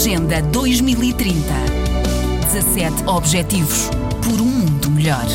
[0.00, 1.34] Agenda 2030.
[2.50, 3.90] 17 Objetivos
[4.24, 5.26] por um mundo melhor.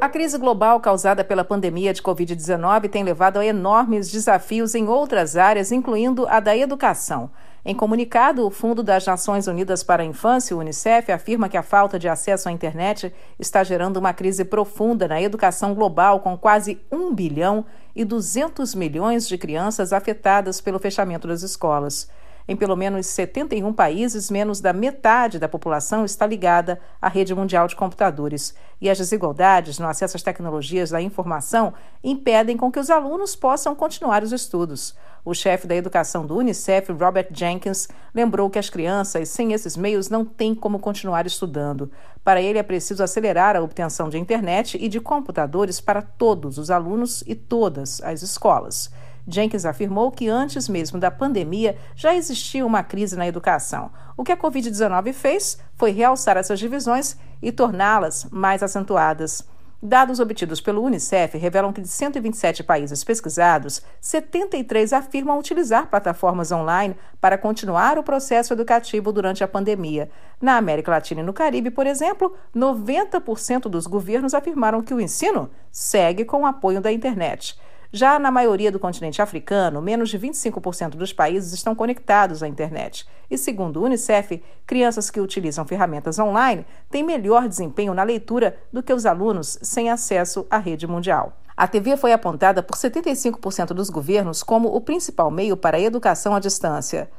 [0.00, 5.36] A crise global causada pela pandemia de Covid-19 tem levado a enormes desafios em outras
[5.36, 7.30] áreas, incluindo a da educação.
[7.70, 11.62] Em comunicado, o Fundo das Nações Unidas para a Infância, o Unicef, afirma que a
[11.62, 16.80] falta de acesso à internet está gerando uma crise profunda na educação global, com quase
[16.90, 22.08] 1 bilhão e 200 milhões de crianças afetadas pelo fechamento das escolas.
[22.50, 27.68] Em pelo menos 71 países, menos da metade da população está ligada à rede mundial
[27.68, 28.54] de computadores.
[28.80, 33.74] E as desigualdades no acesso às tecnologias da informação impedem com que os alunos possam
[33.74, 34.96] continuar os estudos.
[35.22, 40.08] O chefe da educação do Unicef, Robert Jenkins, lembrou que as crianças sem esses meios
[40.08, 41.90] não têm como continuar estudando.
[42.24, 46.70] Para ele, é preciso acelerar a obtenção de internet e de computadores para todos os
[46.70, 48.90] alunos e todas as escolas.
[49.28, 53.90] Jenkins afirmou que antes mesmo da pandemia já existia uma crise na educação.
[54.16, 59.46] O que a Covid-19 fez foi realçar essas divisões e torná-las mais acentuadas.
[59.80, 66.96] Dados obtidos pelo Unicef revelam que de 127 países pesquisados, 73 afirmam utilizar plataformas online
[67.20, 70.10] para continuar o processo educativo durante a pandemia.
[70.40, 75.48] Na América Latina e no Caribe, por exemplo, 90% dos governos afirmaram que o ensino
[75.70, 77.56] segue com o apoio da internet.
[77.90, 83.08] Já na maioria do continente africano, menos de 25% dos países estão conectados à internet.
[83.30, 88.82] E segundo o Unicef, crianças que utilizam ferramentas online têm melhor desempenho na leitura do
[88.82, 91.32] que os alunos sem acesso à rede mundial.
[91.56, 96.34] A TV foi apontada por 75% dos governos como o principal meio para a educação
[96.34, 97.10] à distância.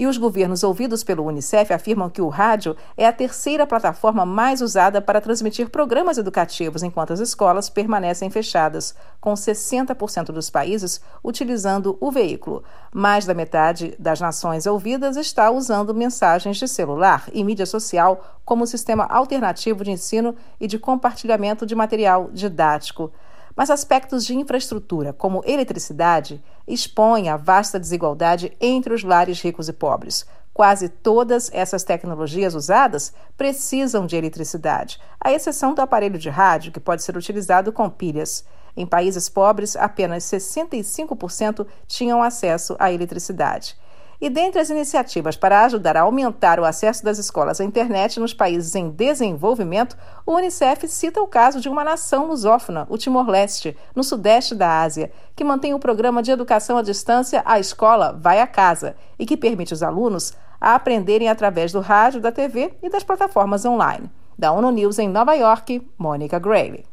[0.00, 4.62] E os governos ouvidos pelo Unicef afirmam que o rádio é a terceira plataforma mais
[4.62, 11.98] usada para transmitir programas educativos enquanto as escolas permanecem fechadas, com 60% dos países utilizando
[12.00, 12.64] o veículo.
[12.94, 18.66] Mais da metade das nações ouvidas está usando mensagens de celular e mídia social como
[18.66, 23.12] sistema alternativo de ensino e de compartilhamento de material didático
[23.60, 29.72] mas aspectos de infraestrutura, como eletricidade, expõem a vasta desigualdade entre os lares ricos e
[29.72, 30.26] pobres.
[30.52, 36.80] Quase todas essas tecnologias usadas precisam de eletricidade, à exceção do aparelho de rádio, que
[36.80, 38.44] pode ser utilizado com pilhas.
[38.76, 43.76] Em países pobres, apenas 65% tinham acesso à eletricidade.
[44.20, 48.34] E dentre as iniciativas para ajudar a aumentar o acesso das escolas à internet nos
[48.34, 54.04] países em desenvolvimento, o Unicef cita o caso de uma nação lusófona, o Timor-Leste, no
[54.04, 58.46] sudeste da Ásia, que mantém o programa de educação à distância A Escola Vai a
[58.46, 63.02] Casa e que permite os alunos a aprenderem através do rádio, da TV e das
[63.02, 64.10] plataformas online.
[64.38, 66.84] Da ONU News em Nova York, Mônica Grayley.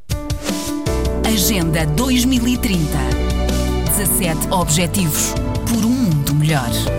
[1.25, 2.77] Agenda 2030
[3.97, 5.33] 17 Objetivos
[5.65, 6.96] por um mundo melhor.